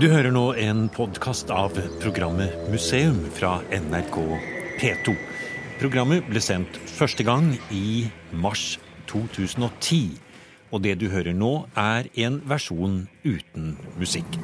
[0.00, 4.14] Du hører nå en podkast av programmet Museum fra NRK
[4.80, 5.12] P2.
[5.76, 8.78] Programmet ble sendt første gang i mars
[9.10, 10.14] 2010.
[10.72, 14.40] Og det du hører nå, er en versjon uten musikk.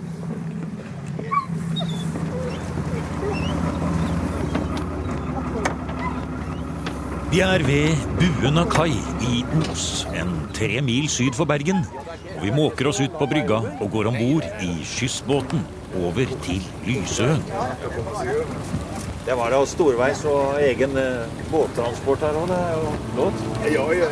[7.33, 11.81] Vi er ved Buena kai i Os, en tre mil syd for Bergen.
[12.47, 15.65] Vi måker oss ut på brygga og går om bord i skyssbåten
[15.99, 17.41] over til Lysøen.
[19.27, 22.47] Det var da storveis og egen eh, båttransport her òg.
[22.53, 23.43] Det er jo flott.
[23.67, 24.11] Ja, ja.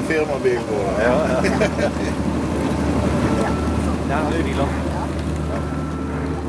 [0.00, 1.38] En firmabil på Ja, ja.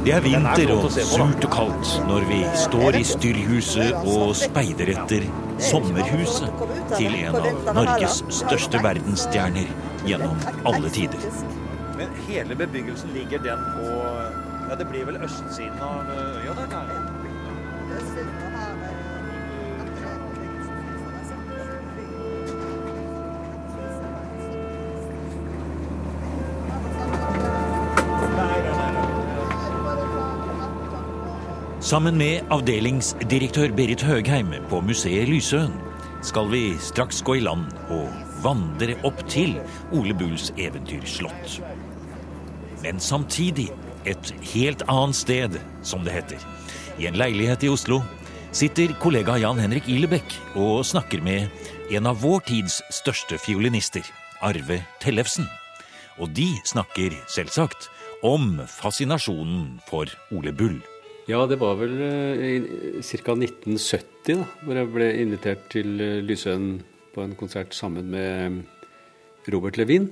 [0.02, 4.34] Det er er vinter er og surt og kaldt når vi står i styrhuset og
[4.34, 5.30] speider etter
[5.62, 9.70] sommerhuset til en av Norges største verdensstjerner
[10.06, 11.20] gjennom alle tider.
[11.98, 13.90] Men hele bebyggelsen ligger den på
[14.70, 16.64] Ja, det blir vel østsiden av øya der?
[16.64, 17.22] eller?
[31.82, 35.74] Sammen med avdelingsdirektør Berit Høgheim på museet Lysøen
[36.24, 39.58] skal vi straks gå i land og vandre opp til
[39.96, 41.60] Ole Bulls eventyrslott.
[42.82, 43.70] Men samtidig
[44.10, 46.42] et helt annet sted, som det heter.
[47.00, 48.02] I en leilighet i Oslo
[48.52, 51.50] sitter kollega Jan Henrik Illebekk og snakker med
[51.94, 54.06] en av vår tids største fiolinister,
[54.42, 55.48] Arve Tellefsen.
[56.20, 57.90] Og de snakker selvsagt
[58.28, 60.82] om fascinasjonen for Ole Bull.
[61.30, 63.36] Ja, det var vel eh, ca.
[63.38, 66.82] 1970 da, hvor jeg ble invitert til eh, Lysøen
[67.14, 68.62] på en konsert sammen med
[69.52, 70.10] Robert Levin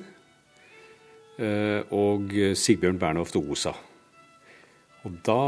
[1.39, 3.75] eh, og Sigbjørn Bernhoft Osa.
[5.07, 5.41] Og da,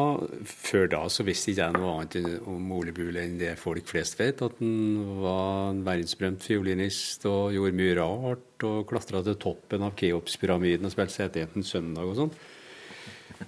[0.48, 4.16] Før da så visste ikke jeg noe annet om Ole Bull enn det folk flest
[4.20, 4.40] vet.
[4.46, 8.48] At han var en verdensberømt fiolinist og gjorde mye rart.
[8.68, 12.34] Og klatra til toppen av Keopspyramiden og spilte Setejenten søndag og sånn.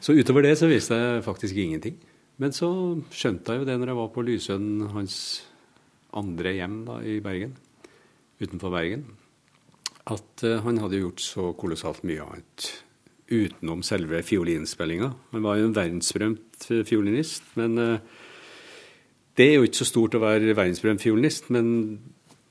[0.03, 1.99] Så utover det så visste jeg faktisk ingenting.
[2.41, 2.67] Men så
[3.13, 5.17] skjønte jeg jo det når jeg var på Lysøen, hans
[6.17, 7.53] andre hjem da i Bergen,
[8.43, 9.05] utenfor Bergen,
[10.11, 12.69] at eh, han hadde gjort så kolossalt mye annet
[13.31, 15.09] utenom selve fiolinspillinga.
[15.31, 18.21] Han var jo en verdensberømt eh, fiolinist, men eh,
[19.37, 21.49] det er jo ikke så stort å være verdensberømt fiolinist.
[21.53, 21.99] Men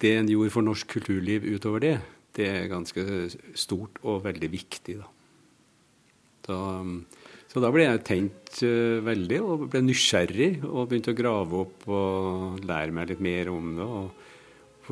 [0.02, 1.96] det en gjorde for norsk kulturliv utover det,
[2.36, 3.04] det er ganske
[3.58, 5.10] stort og veldig viktig, da.
[6.42, 6.56] Da,
[7.52, 11.84] så da ble jeg tent eh, veldig og ble nysgjerrig og begynte å grave opp
[11.92, 13.86] og lære meg litt mer om det.
[13.86, 14.31] Og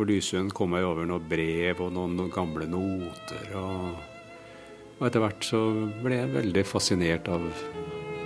[0.00, 3.53] for Lysøen kom jeg over noen brev og noen, noen gamle noter.
[3.61, 3.99] Og,
[4.97, 5.61] og etter hvert så
[6.00, 7.44] ble jeg veldig fascinert av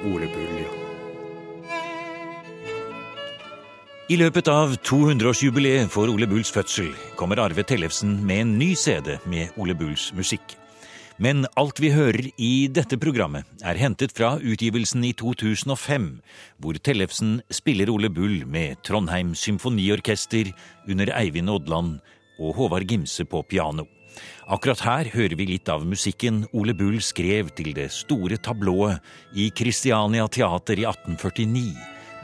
[0.07, 0.59] Ole Bull.
[0.63, 0.73] Ja.
[4.13, 9.17] I løpet av 200-årsjubileet for Ole Bulls fødsel kommer Arve Tellefsen med en ny CD
[9.33, 10.55] med Ole Bulls musikk.
[11.23, 16.09] Men alt vi hører i dette programmet, er hentet fra utgivelsen i 2005,
[16.59, 20.51] hvor Tellefsen spiller Ole Bull med Trondheim Symfoniorkester
[20.91, 22.01] under Eivind Odland
[22.43, 23.87] og Håvard Gimse på piano.
[24.51, 28.99] Akkurat her hører vi litt av musikken Ole Bull skrev til det store tablået
[29.39, 31.75] i Christiania Teater i 1849,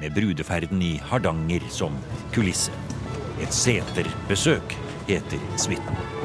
[0.02, 1.98] med brudeferden i Hardanger som
[2.34, 2.74] kulisse.
[3.40, 4.74] Et seterbesøk
[5.08, 6.19] heter suiten.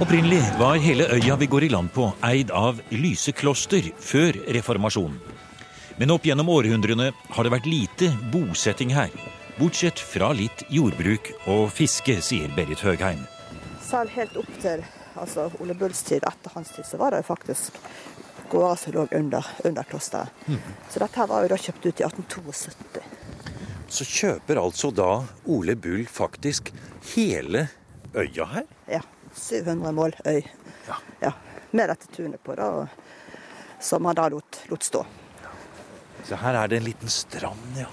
[0.00, 5.18] Opprinnelig var hele øya vi går i land på, eid av Lyse kloster før reformasjonen.
[6.00, 9.12] Men opp gjennom århundrene har det vært lite bosetting her.
[9.58, 13.20] Bortsett fra litt jordbruk og fiske, sier Berit Høgheim.
[13.84, 14.86] Selv helt opp til
[15.20, 17.76] altså Ole Bulls tid, etter hans tid, så var det jo faktisk
[18.48, 20.32] gårder som lå under, under klosteret.
[20.88, 23.04] Så dette her var jo da kjøpt ut i 1872.
[24.00, 25.12] Så kjøper altså da
[25.44, 26.72] Ole Bull faktisk
[27.12, 27.68] hele
[28.16, 28.70] øya her?
[28.88, 29.04] Ja.
[29.34, 30.42] 700 mål øy.
[31.20, 31.32] Ja.
[31.70, 32.86] Med dette tunet på, da,
[33.80, 35.04] som han da lot, lot stå.
[36.26, 37.86] Så her er det en liten strand, ja.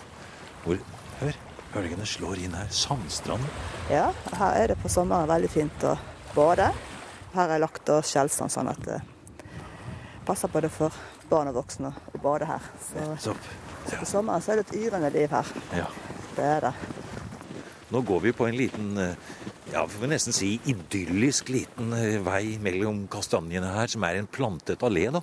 [0.64, 0.80] Hvor,
[1.22, 1.38] hør,
[1.74, 2.70] bølgene slår inn her.
[2.74, 3.50] Sandstranden.
[3.92, 5.94] Ja, her er det på sommeren veldig fint å
[6.34, 6.72] bade.
[7.36, 9.00] Her er lagt og skjellsand, sånn at det
[10.28, 10.94] passer både for
[11.30, 12.66] barn og voksne å bade her.
[13.22, 13.36] Så
[13.94, 15.54] på sommeren så er det et yrende liv her.
[15.78, 15.88] Ja.
[16.36, 16.74] Det er det.
[17.90, 19.16] Nå går vi på en liten, eh,
[19.74, 24.30] ja, får vi nesten si idyllisk liten eh, vei mellom kastanjene her, som er en
[24.32, 25.22] plantet allé, da,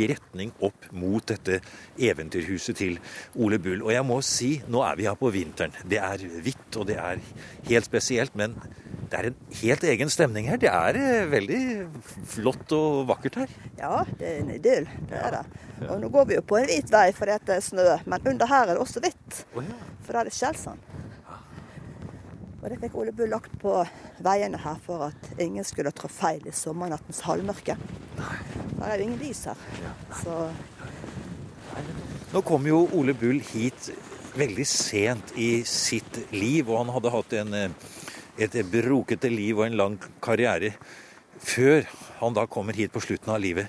[0.00, 1.58] i retning opp mot dette
[2.00, 2.96] eventyrhuset til
[3.36, 3.84] Ole Bull.
[3.84, 5.76] Og jeg må si, nå er vi her på vinteren.
[5.84, 7.20] Det er hvitt, og det er
[7.68, 8.56] helt spesielt, men
[9.12, 10.56] Det er en helt egen stemning her.
[10.56, 11.58] Det er eh, veldig
[12.32, 13.50] flott og vakkert her.
[13.76, 14.86] Ja, det er en idyll.
[15.10, 15.42] Det er det.
[15.90, 18.48] Og nå går vi jo på en hvit vei fordi det er snø, men under
[18.48, 19.42] her er det også hvitt.
[19.52, 20.80] For da er det skjellsand.
[22.62, 23.74] Og det fikk Ole Bull lagt på
[24.22, 27.74] veiene her for at ingen skulle trå feil i sommernattens halvmørke.
[28.14, 29.64] Det er jo ingen lys her.
[30.22, 30.36] Så
[32.32, 33.90] Nå kom jo Ole Bull hit
[34.38, 37.56] veldig sent i sitt liv, og han hadde hatt en,
[38.38, 40.70] et brokete liv og en lang karriere
[41.42, 41.82] før
[42.20, 43.66] han da kommer hit på slutten av livet.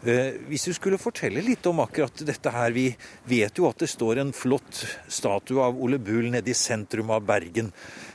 [0.00, 2.72] Eh, Hvis du skulle fortelle litt om akkurat dette her.
[2.72, 2.88] Vi
[3.28, 7.26] vet jo at det står en flott statue av Ole Bull nede i sentrum av
[7.28, 7.72] Bergen,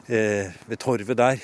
[0.07, 1.37] eh, ved torvet der.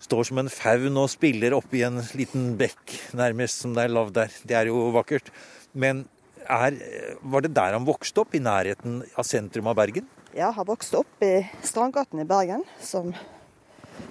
[0.00, 4.14] Står som en faun og spiller oppi en liten bekk, nærmest som det er lagd
[4.14, 4.30] der.
[4.46, 5.32] Det er jo vakkert.
[5.74, 6.06] Men
[6.48, 6.78] er,
[7.22, 10.06] var det der han vokste opp, i nærheten av sentrum av Bergen?
[10.38, 13.10] ja, har vokst opp i Strandgaten i Bergen, som,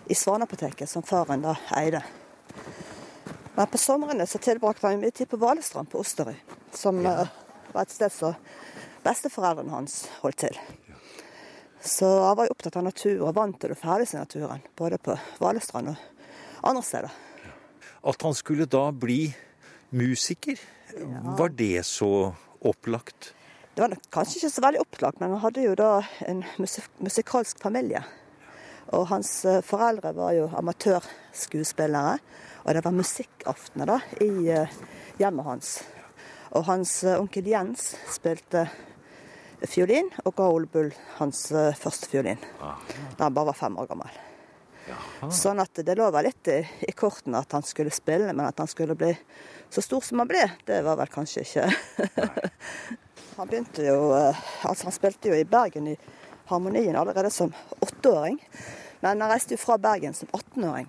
[0.10, 2.02] i Svanapoteket, som faren da eide.
[3.57, 6.36] Men på somrene så tilbrakte han mye tid på Valestrand på Osterøy,
[6.77, 7.24] som eh,
[7.74, 8.36] var et sted som
[9.01, 10.59] besteforeldrene hans holdt til.
[11.81, 15.00] Så han var jo opptatt av natur og vant til å ferdes i naturen, både
[15.01, 17.15] på Valestrand og andre steder.
[18.06, 19.24] At han skulle da bli
[19.89, 20.62] musiker,
[21.38, 22.12] var det så
[22.62, 23.33] opplagt?
[23.74, 25.92] Det var kanskje ikke så veldig opplagt, men han hadde jo da
[26.30, 28.03] en musik musikalsk familie.
[28.94, 32.19] Og hans eh, foreldre var jo amatørskuespillere,
[32.68, 34.74] og det var musikkaftener da i eh,
[35.22, 35.69] hjemmet hans.
[36.52, 38.66] Og hans eh, onkel Jens spilte
[39.64, 43.88] fiolin, og ga Ole Bull hans eh, første fiolin da han bare var fem år
[43.88, 44.19] gammel.
[45.34, 48.60] Sånn at det lå vel litt i, i kortene at han skulle spille, men at
[48.60, 49.13] han skulle bli
[49.72, 51.66] så stor som han ble, det var vel kanskje ikke
[53.38, 55.98] Han begynte jo Altså, han spilte jo i Bergen i
[56.48, 57.52] Harmonien allerede som
[57.84, 58.40] åtteåring.
[59.02, 60.88] Men han reiste jo fra Bergen som 18-åring.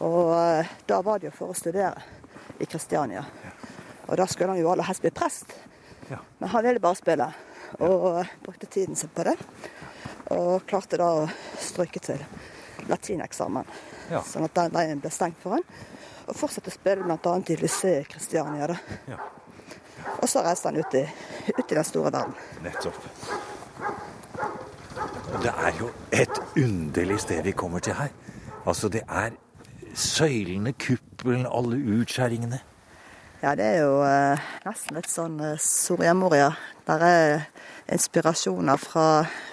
[0.00, 2.00] Og eh, da var det jo for å studere
[2.60, 3.24] i Kristiania.
[4.08, 5.52] Og da skulle han jo aller helst bli prest.
[6.08, 6.18] Ja.
[6.38, 7.26] Men han ville bare spille,
[7.78, 9.36] og eh, brukte tiden sin på det.
[10.34, 11.28] Og klarte da å
[11.60, 12.22] stryke til
[12.88, 13.68] latineksamen.
[14.10, 14.22] Ja.
[14.26, 15.66] Sånn at den veien ble stengt for han.
[16.26, 17.36] Og fortsatte å spille bl.a.
[17.52, 18.70] i Lycée Kristiania.
[18.72, 18.78] da.
[19.10, 19.20] Ja.
[20.20, 21.04] Og så reiste han ut i,
[21.58, 22.34] ut i den store verden.
[22.64, 22.96] Nettopp.
[25.40, 28.10] Det er jo et underlig sted vi kommer til her.
[28.66, 29.36] Altså, det er
[29.94, 32.60] søylene, kuppelen, alle utskjæringene.
[33.40, 36.50] Ja, det er jo eh, nesten litt sånn eh, Soria Moria.
[36.84, 37.46] Der er
[37.88, 39.06] inspirasjoner fra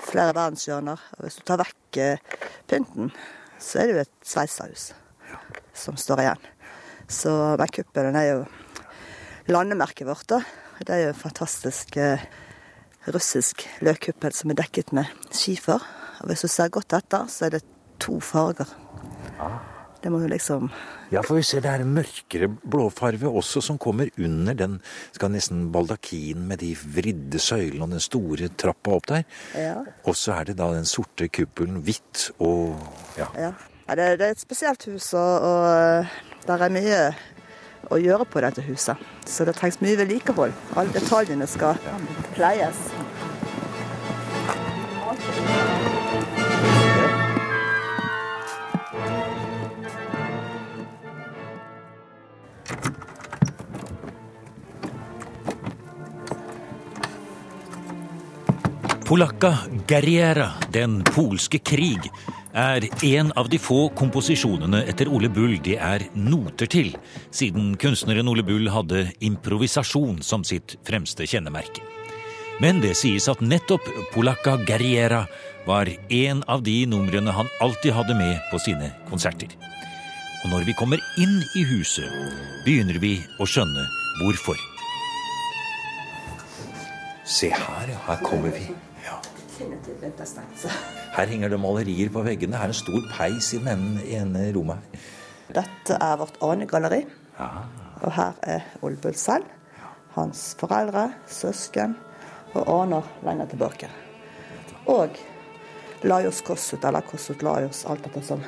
[0.03, 1.03] flere verdenshjørner.
[1.17, 3.13] Og hvis du tar vekk eh, pynten,
[3.59, 4.89] så er det jo et sveitserhus
[5.77, 6.43] som står igjen.
[7.07, 7.31] Så
[7.61, 8.41] den kuppelen er jo
[9.47, 10.41] landemerket vårt, da.
[10.83, 12.27] Det er jo en fantastisk eh,
[13.15, 15.79] russisk løkkuppel som er dekket med skifer.
[16.19, 17.63] Og hvis du ser godt etter, så er det
[18.03, 18.67] to farger.
[20.03, 20.69] Det må jo liksom
[21.11, 24.75] Ja, for vi ser det er en mørkere blåfarve også som kommer under den
[25.15, 29.23] skal nesten baldakinen med de vridde søylene og den store trappa opp der.
[29.55, 29.79] Ja.
[30.05, 32.75] Og så er det da den sorte kuppelen hvitt og
[33.17, 33.29] ja.
[33.39, 33.53] Ja.
[33.87, 37.01] ja det, det er et spesielt hus, og, og det er mye
[37.91, 38.99] å gjøre på dette huset.
[39.27, 40.55] Så det trengs mye vedlikehold.
[40.75, 41.79] Alle detaljene skal
[42.35, 42.87] pleies.
[59.07, 62.09] Polacca Guerriera, Den polske krig,
[62.51, 66.89] er en av de få komposisjonene etter Ole Bull det er noter til,
[67.31, 71.85] siden kunstneren Ole Bull hadde improvisasjon som sitt fremste kjennemerke.
[72.59, 75.21] Men det sies at nettopp Polakka Guerriera
[75.63, 79.55] var en av de numrene han alltid hadde med på sine konserter.
[80.43, 82.11] Og når vi kommer inn i huset,
[82.67, 83.87] begynner vi å skjønne
[84.19, 84.59] hvorfor.
[87.23, 88.03] Se her, ja.
[88.09, 88.67] Her kommer vi.
[89.57, 92.57] Her henger det malerier på veggene.
[92.57, 94.77] Her er en stor peis i den ene- ene rommet.
[94.93, 94.99] her.
[95.61, 97.05] Dette er vårt anegalleri.
[97.39, 97.47] Ja.
[98.01, 99.45] Og her er Ole Bull selv.
[100.15, 101.95] Hans foreldre, søsken
[102.53, 103.89] og aner lenger tilbake.
[104.87, 105.09] Og
[106.03, 108.41] Lajos Kossuth, eller Kossuth Lajos, alt etter som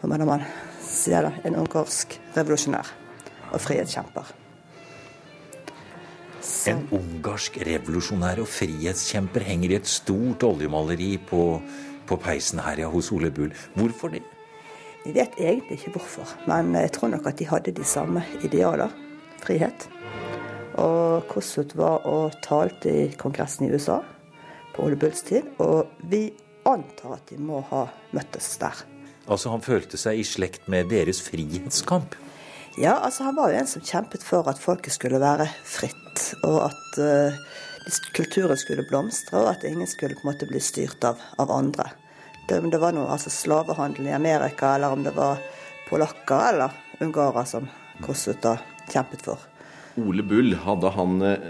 [0.00, 0.42] på hvordan man
[0.82, 1.32] sier det.
[1.44, 2.90] En ungarsk revolusjonær
[3.52, 4.32] og frihetskjemper.
[6.70, 11.42] En ungarsk revolusjonær og frihetskjemper henger i et stort oljemaleri på,
[12.06, 13.54] på peisen her ja, hos Ole Bull.
[13.74, 14.22] Hvorfor det?
[15.06, 18.90] Jeg vet egentlig ikke hvorfor, men jeg tror nok at de hadde de samme idealer.
[19.42, 19.86] Frihet.
[20.82, 24.00] Og Kossuth var og talte i Kongressen i USA
[24.74, 26.28] på Ole Bulls tid, og vi
[26.66, 27.86] antar at de må ha
[28.16, 28.82] møttes der.
[29.26, 32.16] Altså Han følte seg i slekt med deres frihetskamp?
[32.76, 35.95] Ja, altså han var jo en som kjempet for at folket skulle være fritt,
[36.42, 37.36] og at uh,
[38.16, 41.90] kulturen skulle blomstre, og at ingen skulle på en måte bli styrt av, av andre.
[42.48, 45.40] Det, om det var noe altså slavehandel i Amerika, eller om det var
[45.88, 47.68] polakker eller ungarer som
[48.02, 48.56] Kossuta
[48.90, 49.40] kjempet for.
[49.96, 51.46] Ole Bull, hadde han eh,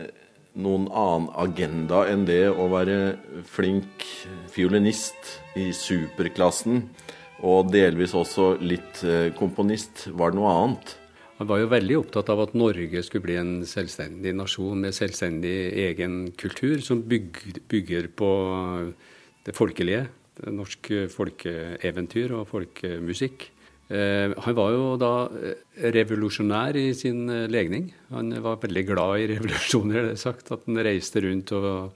[0.56, 3.16] noen annen agenda enn det å være
[3.49, 4.06] flink
[4.52, 6.85] fiolinist i superklassen,
[7.45, 10.06] og delvis også litt eh, komponist?
[10.16, 10.95] Var det noe annet?
[11.37, 15.57] Han var jo veldig opptatt av at Norge skulle bli en selvstendig nasjon med selvstendig
[15.90, 18.31] egen kultur, som bygger, bygger på
[19.45, 20.07] det folkelige.
[20.37, 23.50] Det norsk folkeeventyr og folkemusikk.
[23.87, 27.93] Eh, han var jo da eh, revolusjonær i sin eh, legning.
[28.11, 30.50] Han var veldig glad i revolusjoner, det er sagt.
[30.50, 31.93] At han reiste rundt og,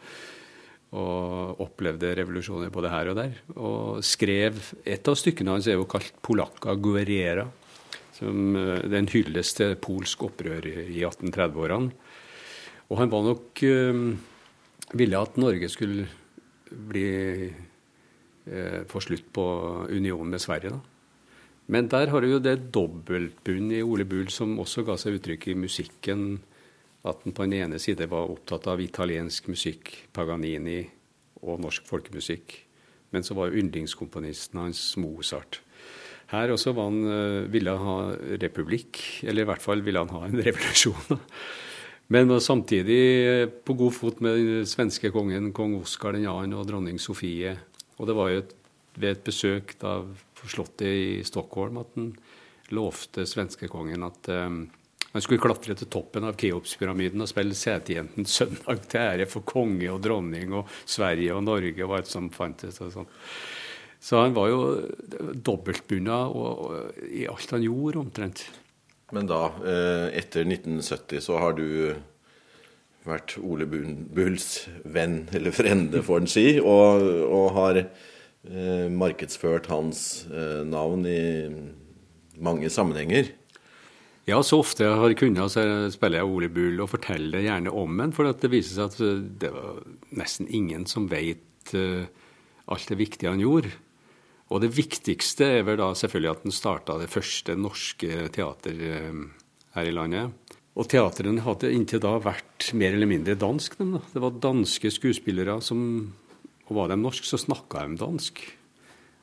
[0.95, 3.41] og opplevde revolusjoner både her og der.
[3.57, 7.49] Og skrev Et av stykkene hans er jo kalt 'Polakka Guerriera'.
[8.21, 11.91] Som den det er en hyllest til polsk opprør i 1830-årene.
[12.91, 14.01] Og han var nok øh,
[14.93, 16.09] ville at Norge skulle
[16.69, 17.09] bli
[18.47, 19.45] øh, få slutt på
[19.89, 20.71] unionen med Sverige.
[20.71, 20.81] da.
[21.67, 25.49] Men der har du jo det dobbeltbundet i Ole Bull som også ga seg uttrykk
[25.49, 26.41] i musikken.
[27.07, 30.83] At han på den ene side var opptatt av italiensk musikk, Paganini
[31.47, 32.57] og norsk folkemusikk.
[33.15, 35.63] Men så var jo yndlingskomponisten hans Mozart.
[36.31, 40.27] Her også han, eh, ville han ha republikk, eller i hvert fall ville han ha
[40.27, 41.21] en revolusjon.
[42.11, 46.27] Men samtidig eh, på god fot med den svenske kongen, kong Oskar 2.
[46.59, 47.57] og dronning Sofie.
[47.99, 48.55] Og det var jo et,
[48.97, 50.01] ved et besøk da
[50.41, 52.13] på slottet i Stockholm at han
[52.71, 54.61] lovte svenskekongen at um,
[55.11, 59.89] han skulle klatre til toppen av Keopspyramiden og spille Setejenten søndag til ære for konge
[59.91, 62.79] og dronning og Sverige og Norge og alt som fantes.
[62.81, 63.17] og sånt.
[64.01, 64.61] Så han var jo
[65.45, 66.19] dobbeltbunna
[67.13, 68.47] i alt han gjorde, omtrent.
[69.13, 71.93] Men da, eh, etter 1970, så har du
[73.05, 80.25] vært Ole Bulls venn, eller frende, får en si, og, og har eh, markedsført hans
[80.31, 81.21] eh, navn i
[82.41, 83.35] mange sammenhenger.
[84.29, 87.99] Ja, så ofte jeg har kunnet, så spiller jeg Ole Bull og forteller gjerne om
[87.99, 88.13] ham.
[88.15, 89.81] For det viser seg at det var
[90.15, 93.73] nesten ingen som vet alt det viktige han gjorde.
[94.51, 99.21] Og det viktigste er vel da selvfølgelig at den starta det første norske teater eh,
[99.77, 100.57] her i landet.
[100.79, 103.77] Og teateren hadde inntil da vært mer eller mindre dansk.
[103.79, 106.13] Det var danske skuespillere som
[106.71, 108.39] Og var de norske, så snakka de dansk.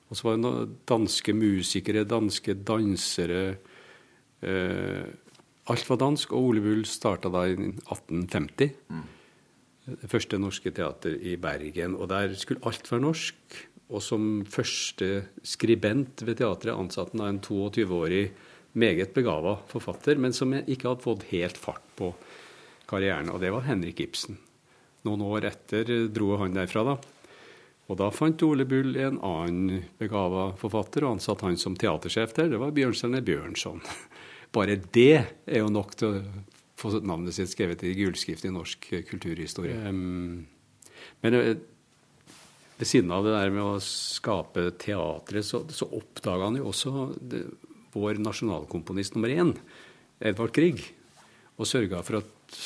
[0.09, 3.57] Og så var det danske musikere, danske dansere
[4.43, 5.05] eh,
[5.67, 6.31] Alt var dansk.
[6.31, 8.75] Og Ole Bull starta da i 1850.
[8.91, 9.05] Mm.
[9.87, 11.95] Det første norske teater i Bergen.
[11.95, 13.66] Og der skulle alt være norsk.
[13.87, 18.25] Og som første skribent ved teatret ansatte han en 22-årig
[18.77, 22.11] meget begava forfatter, men som ikke hadde fått helt fart på
[22.89, 23.31] karrieren.
[23.31, 24.37] Og det var Henrik Ibsen.
[25.07, 26.97] Noen år etter dro han derfra, da.
[27.87, 32.51] Og da fant Ole Bull en annen begava forfatter og ansatte han som teatersjef der.
[32.51, 33.79] Det var Bjørnstjerne Bjørnson.
[34.55, 36.21] Bare det er jo nok til å
[36.77, 39.79] få navnet sitt skrevet i gullskrift i norsk kulturhistorie.
[41.23, 41.55] Men eh,
[42.77, 47.07] ved siden av det der med å skape teatret, så, så oppdaga han jo også
[47.17, 47.43] det,
[47.97, 49.55] vår nasjonalkomponist nummer én,
[50.21, 50.83] Edvard Grieg,
[51.57, 52.59] og sørga for at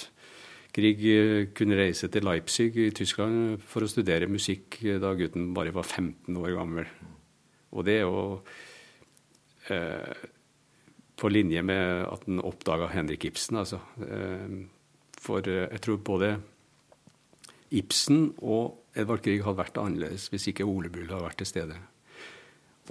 [0.75, 5.73] Grieg eh, kunne reise til Leipzig i Tyskland for å studere musikk da gutten bare
[5.75, 6.91] var 15 år gammel.
[7.71, 8.21] Og det er jo
[9.71, 10.27] eh,
[11.21, 13.81] på linje med at han oppdaga Henrik Ibsen, altså.
[14.01, 14.55] Eh,
[15.21, 16.31] for eh, jeg tror både
[17.77, 21.77] Ibsen og Edvard Grieg hadde vært annerledes hvis ikke Ole Bull hadde vært til stede.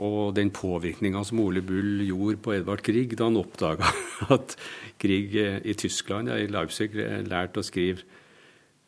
[0.01, 3.91] Og den påvirkninga som Ole Bull gjorde på Edvard Grieg da han oppdaga
[4.37, 4.57] at
[5.03, 8.07] Grieg eh, i Tyskland, ja, i Leipzig, eh, lærte å skrive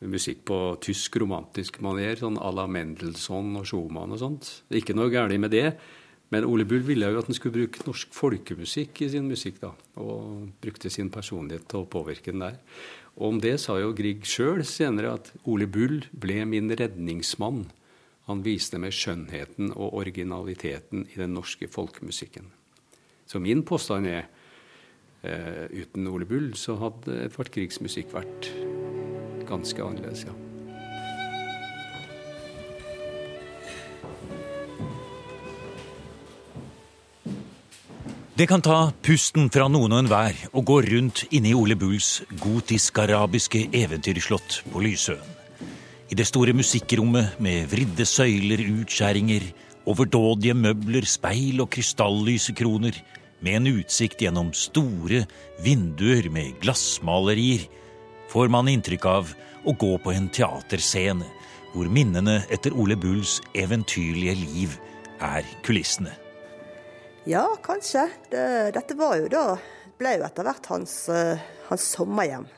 [0.02, 4.48] musikk på tysk romantisk maner, sånn à la Mendelssohn og Schumann og sånt.
[4.74, 5.68] Ikke noe galt med det,
[6.32, 9.74] men Ole Bull ville jo at han skulle bruke norsk folkemusikk i sin musikk, da,
[10.00, 12.56] og brukte sin personlighet til å påvirke den der.
[13.20, 17.66] Og om det sa jo Grieg sjøl senere at Ole Bull ble min redningsmann.
[18.30, 22.48] Han viste meg skjønnheten og originaliteten i den norske folkemusikken.
[23.26, 24.24] Så min påstand er
[25.22, 28.52] eh, uten Ole Bull så hadde Edvard Griegs musikk vært
[29.48, 30.51] ganske annerledes, ja.
[38.32, 42.22] Det kan ta pusten fra noen og enhver å gå rundt inne i Ole Bulls
[42.40, 45.26] gotisk-arabiske eventyrslott på Lysøen.
[46.08, 49.50] I det store musikkrommet med vridde søyler, utskjæringer
[49.84, 52.96] overdådige møbler, speil og krystallysekroner,
[53.44, 55.26] med en utsikt gjennom store
[55.60, 57.68] vinduer med glassmalerier,
[58.32, 59.36] får man inntrykk av
[59.68, 61.28] å gå på en teaterscene,
[61.76, 64.80] hvor minnene etter Ole Bulls eventyrlige liv
[65.20, 66.21] er kulissene.
[67.24, 68.10] Ja, kanskje.
[68.30, 69.44] Det, dette var jo da
[69.98, 71.38] ble jo etter hvert hans, uh,
[71.68, 72.48] hans sommerhjem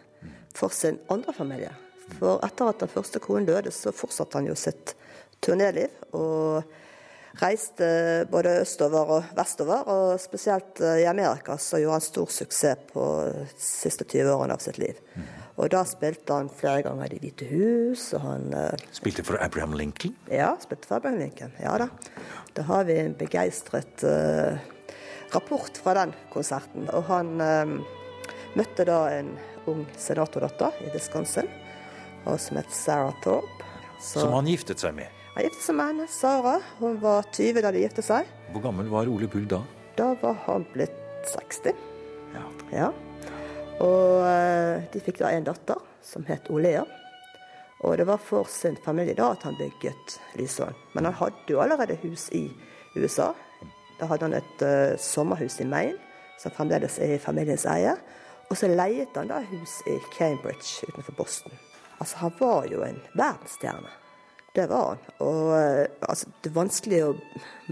[0.56, 1.72] for sin andre familie.
[2.16, 4.94] For etter at den første konen døde, så fortsatte han jo sitt
[5.44, 5.92] turnéliv.
[6.16, 6.64] Og
[7.40, 7.86] reiste
[8.30, 9.88] både østover og vestover.
[9.90, 14.58] Og spesielt uh, i Amerika så gjorde han stor suksess på de siste 20 årene
[14.58, 15.00] av sitt liv.
[15.54, 18.12] Og da spilte han flere ganger i Det hvite hus.
[18.16, 18.46] og han...
[18.54, 20.16] Uh, spilte for Abraham Lincoln?
[20.30, 21.54] Ja, spilte for Abraham Lincoln.
[21.62, 21.88] Ja da.
[22.54, 24.58] Da har vi en begeistret uh,
[25.34, 26.88] rapport fra den konserten.
[26.90, 27.76] Og han um,
[28.58, 29.34] møtte da en
[29.70, 31.48] ung senatordatter i Wisconsin
[32.24, 33.68] som het Sarah Thorpe.
[34.00, 35.13] Så, som han giftet seg med?
[35.34, 36.04] Han giftet seg med henne.
[36.10, 36.58] Sara.
[36.78, 38.28] Hun var 20 da de giftet seg.
[38.54, 39.64] Hvor gammel var Ole Bull da?
[39.98, 40.94] Da var han blitt
[41.26, 41.74] 60.
[42.34, 42.44] Ja.
[42.70, 42.90] ja.
[43.82, 46.84] Og uh, de fikk da en datter som het Olea.
[47.82, 50.78] Og det var for sin familie da at han bygget Lysholm.
[50.94, 52.46] Men han hadde jo allerede hus i
[52.94, 53.32] USA.
[53.98, 55.98] Da hadde han et uh, sommerhus i Maine,
[56.38, 57.96] som fremdeles er i familiens eie.
[58.52, 61.58] Og så leiet han da hus i Cambridge utenfor Boston.
[61.98, 64.03] Altså, han var jo en verdensstjerne.
[64.54, 65.00] Det var han.
[65.26, 67.14] Og uh, altså, det er vanskelig å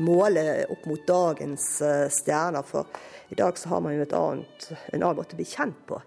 [0.03, 2.91] måle opp mot dagens uh, stjerner, for
[3.31, 6.01] i dag så har man jo annet, en annen måte å bli kjent på.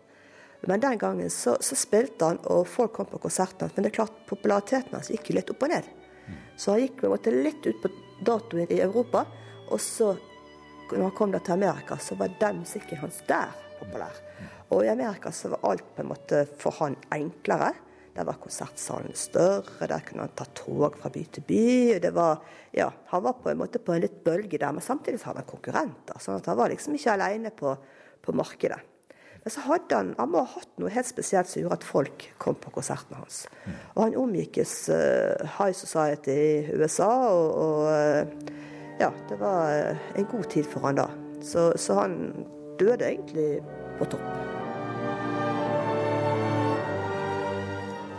[0.68, 3.72] Men den gangen så, så spilte han, og folk kom på konsertene.
[3.76, 5.90] Men det er klart, populariteten hans gikk jo litt opp og ned.
[6.58, 7.92] Så han gikk måte litt ut på
[8.26, 9.26] datoen i Europa.
[9.70, 10.12] Og så,
[10.92, 14.22] når han kom til Amerika, så var den musikken hans der populær.
[14.74, 17.74] Og i Amerika så var alt på en måte for han enklere.
[18.16, 22.00] Der var konsertsalen større, der kunne han ta tog fra by til by.
[22.00, 22.40] Det var,
[22.74, 25.44] ja, han var på en måte på en litt bølge der, men samtidig så hadde
[25.44, 26.20] han konkurrenter.
[26.24, 27.76] sånn at han var liksom ikke alene på,
[28.24, 28.80] på markedet.
[29.46, 32.24] Men så hadde han, han må ha hatt noe helt spesielt som gjorde at folk
[32.42, 33.44] kom på konsertene hans.
[33.94, 38.56] Og han omgikkes uh, High Society i USA, og, og uh,
[38.98, 41.10] ja, det var eh, en god tid for han da.
[41.44, 42.20] Så, så han
[42.80, 43.60] døde egentlig
[44.00, 44.45] på topp.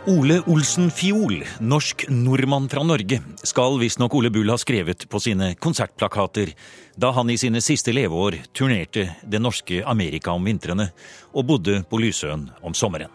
[0.07, 5.49] Ole Olsen Fiol, norsk nordmann fra Norge, skal visstnok Ole Bull ha skrevet på sine
[5.59, 6.53] konsertplakater
[6.95, 10.85] da han i sine siste leveår turnerte det norske Amerika om vintrene
[11.33, 13.11] og bodde på Lysøen om sommeren.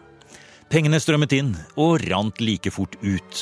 [0.69, 1.49] Pengene strømmet inn
[1.81, 3.41] og rant like fort ut.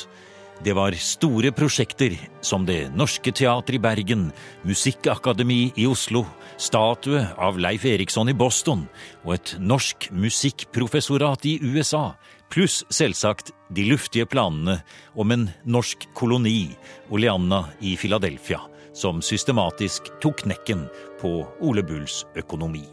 [0.62, 2.14] Det var store prosjekter
[2.46, 4.28] som Det Norske Teatret i Bergen,
[4.62, 6.22] Musikkakademi i Oslo,
[6.62, 8.84] statue av Leif Eriksson i Boston
[9.24, 12.12] og et norsk musikkprofessorat i USA,
[12.54, 14.84] pluss selvsagt de luftige planene
[15.18, 16.76] om en norsk koloni,
[17.10, 18.62] Oleanna i Philadelphia,
[18.94, 20.86] som systematisk tok knekken
[21.24, 22.86] på Ole Bulls økonomi.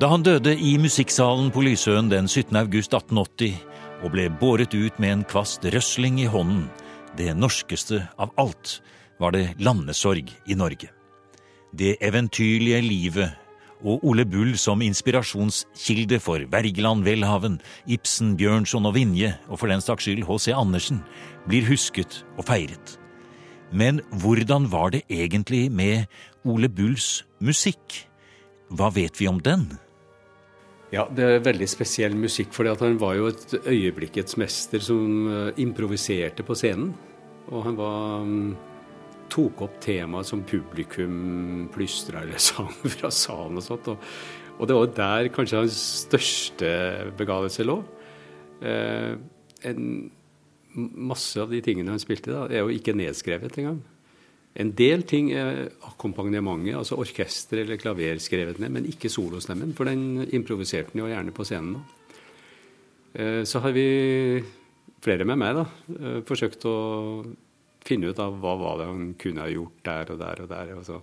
[0.00, 2.52] Da han døde i musikksalen på Lysøen den 17.
[2.56, 3.56] august 1880,
[4.00, 6.68] og ble båret ut med en kvast røsling i hånden.
[7.18, 8.78] Det norskeste av alt
[9.20, 10.88] var det landesorg i Norge.
[11.76, 13.36] Det eventyrlige livet
[13.80, 19.80] og Ole Bull som inspirasjonskilde for Wergeland, Welhaven, Ibsen, Bjørnson og Vinje, og for den
[19.84, 20.52] saks skyld H.C.
[20.56, 21.02] Andersen,
[21.48, 22.96] blir husket og feiret.
[23.72, 26.10] Men hvordan var det egentlig med
[26.44, 28.04] Ole Bulls musikk?
[28.70, 29.70] Hva vet vi om den?
[30.90, 35.60] Ja, det er veldig spesiell musikk, for han var jo et øyeblikkets mester som eh,
[35.62, 36.90] improviserte på scenen.
[37.50, 38.50] Og han var, mm,
[39.30, 43.92] tok opp temaer som publikum plystra eller sang fra salen og sånt.
[43.92, 44.10] Og,
[44.58, 46.72] og, det var der kanskje hans største
[47.18, 47.78] begavelse lå.
[48.66, 49.14] Eh,
[49.70, 49.86] en,
[50.74, 53.80] masse av de tingene han spilte, da, er jo ikke nedskrevet engang.
[54.58, 59.86] En del ting er akkompagnementet, altså orkester eller klaver skrevet ned, men ikke solostemmen, for
[59.86, 61.76] den improviserte han jo gjerne på scenen.
[63.14, 64.42] Eh, så har vi,
[65.00, 66.74] flere med meg, da, eh, forsøkt å
[67.86, 70.74] finne ut av hva var det han kunne ha gjort der og der og der.
[70.76, 70.98] Og, så.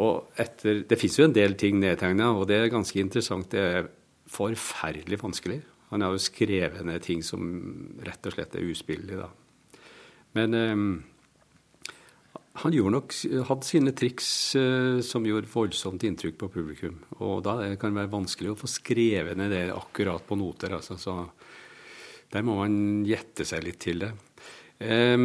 [0.00, 3.50] og etter, Det fins jo en del ting nedtegna, og det er ganske interessant.
[3.52, 3.90] Det er
[4.26, 5.60] forferdelig vanskelig.
[5.90, 7.44] Han har jo skrevet ned ting som
[8.06, 9.28] rett og slett er uspillige, da.
[10.38, 10.54] Men
[12.60, 13.14] han nok,
[13.48, 16.98] hadde sine triks eh, som gjorde voldsomt inntrykk på publikum.
[17.20, 20.76] Og da kan det være vanskelig å få skrevet ned det akkurat på noter.
[20.76, 21.16] Altså, så
[22.30, 24.12] der må man gjette seg litt til det.
[24.78, 25.16] Eh,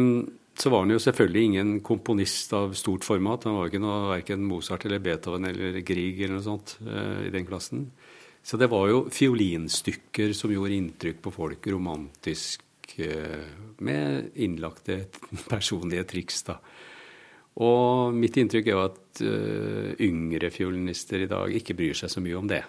[0.56, 3.44] så var han jo selvfølgelig ingen komponist av stort format.
[3.44, 7.32] Han var ikke noe, verken Mozart eller Beethoven eller Grieg eller noe sånt eh, i
[7.34, 7.90] den klassen.
[8.46, 12.62] Så det var jo fiolinstykker som gjorde inntrykk på folk, romantisk,
[13.02, 13.42] eh,
[13.84, 15.02] med innlagte
[15.52, 16.44] personlige triks.
[16.48, 16.60] da.
[17.64, 22.20] Og mitt inntrykk er jo at uh, yngre fiolinister i dag ikke bryr seg så
[22.20, 22.60] mye om det.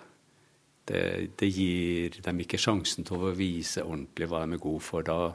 [0.87, 1.01] det.
[1.39, 1.49] det.
[1.51, 5.03] gir dem ikke sjansen til å vise ordentlig hva de er gode for.
[5.03, 5.33] Da,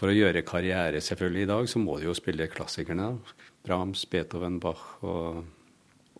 [0.00, 3.12] for å gjøre karriere selvfølgelig i dag, så må de jo spille klassikerne.
[3.68, 5.44] Brahms, Beethoven, Bach og,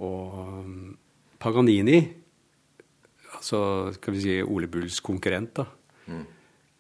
[0.05, 0.97] og um,
[1.41, 2.03] Paganini.
[3.39, 5.69] Altså skal vi si Ole Bulls konkurrent, da.
[6.09, 6.25] Mm.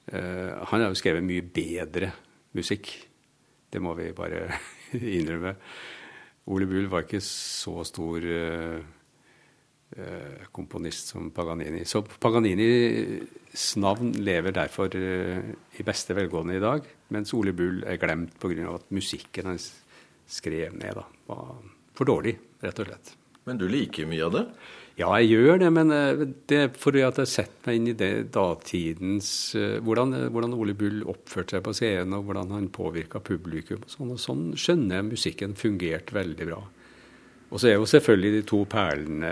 [0.08, 2.12] Uh, han har jo skrevet mye bedre
[2.56, 2.90] musikk.
[3.68, 4.50] Det må vi bare
[5.18, 5.55] innrømme.
[6.48, 8.79] Ole Bull var ikke så stor uh,
[9.98, 11.83] uh, komponist som Paganini.
[11.85, 18.01] Så Paganinis navn lever derfor uh, i beste velgående i dag, mens Ole Bull er
[18.01, 18.74] glemt pga.
[18.79, 19.61] at musikken han
[20.29, 21.59] skrev ned, da, var
[21.98, 23.14] for dårlig, rett og slett.
[23.48, 24.44] Men du liker mye av det?
[24.98, 27.98] Ja, jeg gjør det, men eh, det er fordi at jeg setter meg inn i
[27.98, 32.66] det datidens uh, hvordan, eh, hvordan, Ole Bull oppførte seg på scenen, og hvordan han
[32.74, 33.84] påvirka publikum.
[33.87, 36.58] Og sånn, og sånn skjønner jeg musikken fungerte veldig bra.
[37.48, 39.30] Og så er jo selvfølgelig de to perlene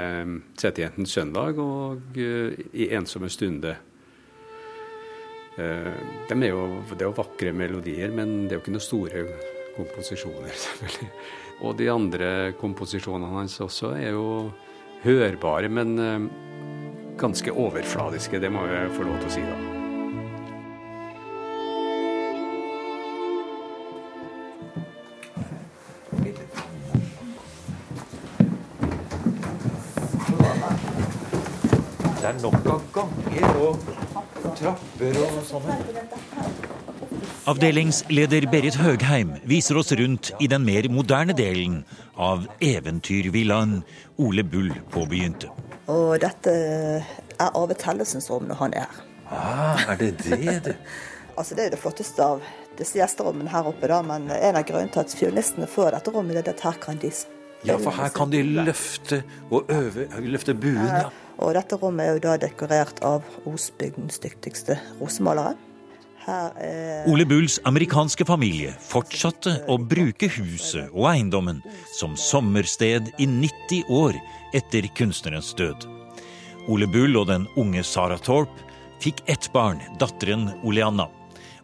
[0.54, 3.74] 'Settejentens søndag' og 'I ensomme stunde'.
[5.56, 9.26] De er jo, det er jo vakre melodier, men det er jo ikke noen store
[9.76, 11.10] komposisjoner, selvfølgelig.
[11.66, 14.52] Og de andre komposisjonene hans også er jo
[15.06, 16.20] hørbare, men eh,
[17.18, 18.40] ganske overfladiske.
[18.42, 19.56] Det må jeg få lov til å si, da.
[32.16, 33.74] Det er nok av ganger og
[34.58, 36.65] trapper og sånne.
[37.46, 41.82] Avdelingsleder Berit Høgheim viser oss rundt i den mer moderne delen
[42.18, 43.80] av eventyrvillaen
[44.22, 45.50] Ole Bull påbegynte.
[45.92, 49.04] Og dette er Arve Tellesens rom når han er her.
[49.30, 50.72] Ah, er det det, du?
[51.36, 52.42] altså Det er det flotteste av
[52.78, 56.40] disse gjesterommene her oppe, da, men en av grunnene til at fiolinistene får dette rommet,
[56.42, 57.12] er at her kan de
[57.64, 61.08] Ja, for her kan de løfte og øve, løfte buen, ja.
[61.38, 65.56] Og dette rommet er jo da dekorert av Osbygdens dyktigste rosemalere.
[66.26, 71.60] Ole Bulls amerikanske familie fortsatte å bruke huset og eiendommen
[71.94, 74.18] som sommersted i 90 år
[74.56, 75.86] etter kunstnerens død.
[76.66, 78.64] Ole Bull og den unge Sara Thorpe
[79.02, 81.06] fikk ett barn, datteren Oleanna.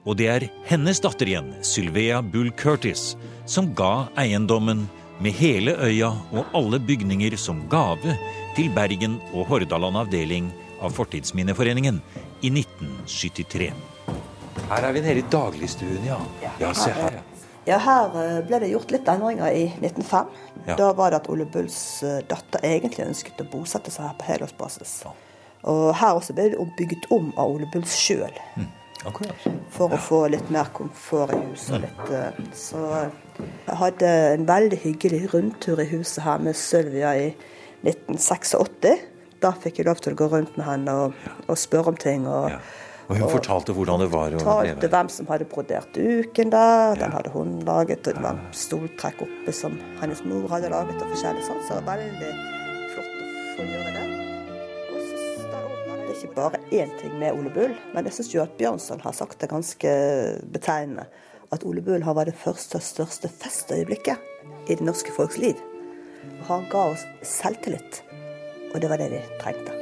[0.06, 4.86] Og det er hennes datter igjen, Sylvia Bull Curtis, som ga eiendommen
[5.22, 8.14] med hele øya og alle bygninger som gave
[8.54, 11.98] til Bergen og Hordaland avdeling av Fortidsminneforeningen
[12.42, 13.91] i 1973.
[14.68, 16.18] Her er vi nede i dagligstuen, ja.
[16.60, 17.20] Ja, se her,
[17.66, 17.78] ja.
[17.78, 20.30] Her eh, ble det gjort litt endringer i 1905.
[20.66, 20.76] Ja.
[20.78, 24.28] Da var det at Ole Bulls eh, datter egentlig ønsket å bosette seg her på
[24.30, 24.94] helårsbasis.
[25.06, 25.14] Ja.
[25.70, 28.34] Og her også ble det bygget om av Ole Bulls sjøl.
[28.58, 28.70] Mm.
[29.74, 31.82] For å få litt mer komfort i huset.
[31.82, 37.28] Litt, eh, så jeg hadde en veldig hyggelig rundtur i huset her med Sylvia i
[37.86, 39.08] 1986.
[39.42, 42.26] Da fikk jeg lov til å gå rundt med henne og, og spørre om ting.
[42.30, 42.58] og.
[43.08, 46.94] Og hun og fortalte hvordan det var å fortalte hvem som hadde brodert duken der.
[47.00, 48.06] Den hadde hun laget.
[48.06, 51.02] Og det var stoltrekk oppe som hennes mor hadde laget.
[51.02, 52.32] og forskjellig sånn, Så det var veldig
[52.94, 54.06] flott å få gjøre det.
[54.92, 59.12] Det er ikke bare én ting med Ole Bull, men jeg syns at Bjørnson har
[59.12, 59.92] sagt det ganske
[60.52, 61.06] betegnende.
[61.52, 64.16] At Ole Bull har vært det første og største festøyeblikket
[64.68, 65.58] i det norske folks liv.
[66.40, 68.02] Og han ga oss selvtillit.
[68.72, 69.81] Og det var det vi trengte.